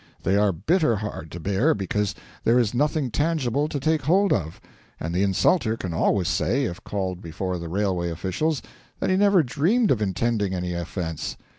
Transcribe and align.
They 0.23 0.35
are 0.35 0.51
bitter 0.51 0.95
hard 0.95 1.29
to 1.29 1.39
bear 1.39 1.75
because 1.75 2.15
there 2.43 2.57
is 2.57 2.73
nothing 2.73 3.11
tangible 3.11 3.67
to 3.67 3.79
take 3.79 4.01
hold 4.01 4.33
of; 4.33 4.59
and 4.99 5.13
the 5.13 5.21
insulter 5.21 5.77
can 5.77 5.93
always 5.93 6.27
say, 6.27 6.63
if 6.63 6.83
called 6.83 7.21
before 7.21 7.59
the 7.59 7.69
railway 7.69 8.09
officials, 8.09 8.63
that 8.99 9.11
he 9.11 9.15
never 9.15 9.43
dreamed 9.43 9.91
of 9.91 10.01
intending 10.01 10.55
any 10.55 10.73
offence. 10.73 11.37